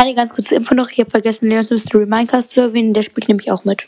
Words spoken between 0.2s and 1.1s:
kurze Info noch, ich habe